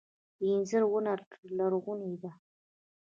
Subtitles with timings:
[0.37, 1.13] د انځر ونه
[1.57, 2.31] لرغونې ده